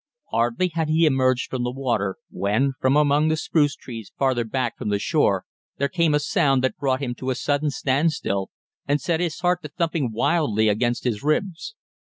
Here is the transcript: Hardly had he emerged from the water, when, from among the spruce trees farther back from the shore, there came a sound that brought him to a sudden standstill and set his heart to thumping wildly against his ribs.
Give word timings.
Hardly 0.31 0.69
had 0.69 0.89
he 0.89 1.05
emerged 1.05 1.51
from 1.51 1.61
the 1.63 1.69
water, 1.69 2.15
when, 2.31 2.73
from 2.81 2.95
among 2.97 3.27
the 3.27 3.37
spruce 3.37 3.75
trees 3.75 4.11
farther 4.17 4.43
back 4.43 4.75
from 4.75 4.89
the 4.89 4.97
shore, 4.97 5.45
there 5.77 5.89
came 5.89 6.15
a 6.15 6.19
sound 6.19 6.63
that 6.63 6.77
brought 6.79 7.03
him 7.03 7.13
to 7.19 7.29
a 7.29 7.35
sudden 7.35 7.69
standstill 7.69 8.49
and 8.87 8.99
set 8.99 9.19
his 9.19 9.39
heart 9.41 9.61
to 9.61 9.67
thumping 9.69 10.11
wildly 10.11 10.69
against 10.69 11.03
his 11.03 11.21
ribs. 11.21 11.75